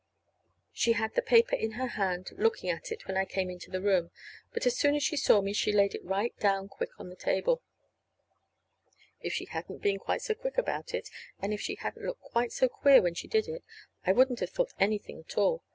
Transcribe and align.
She 0.71 0.93
had 0.93 1.13
the 1.13 1.21
paper 1.21 1.55
in 1.55 1.73
her 1.73 1.85
hand, 1.89 2.31
looking 2.31 2.71
at 2.71 2.91
it, 2.91 3.05
when 3.07 3.15
I 3.17 3.23
came 3.25 3.51
into 3.51 3.69
the 3.69 3.79
room; 3.83 4.09
but 4.51 4.65
as 4.65 4.75
soon 4.75 4.95
as 4.95 5.03
she 5.03 5.15
saw 5.15 5.41
me 5.41 5.53
she 5.53 5.71
laid 5.71 5.93
it 5.93 6.03
right 6.03 6.35
down 6.39 6.69
quick 6.69 6.99
on 6.99 7.09
the 7.09 7.15
table. 7.15 7.61
If 9.19 9.31
she 9.33 9.45
hadn't 9.45 9.83
been 9.83 9.99
quite 9.99 10.23
so 10.23 10.33
quick 10.33 10.57
about 10.57 10.95
it, 10.95 11.09
and 11.39 11.53
if 11.53 11.61
she 11.61 11.75
hadn't 11.75 12.01
looked 12.03 12.23
quite 12.23 12.51
so 12.51 12.67
queer 12.67 12.99
when 12.99 13.13
she 13.13 13.27
did 13.27 13.47
it, 13.47 13.63
I 14.03 14.11
wouldn't 14.11 14.39
have 14.39 14.49
thought 14.49 14.73
anything 14.79 15.19
at 15.19 15.37
all. 15.37 15.63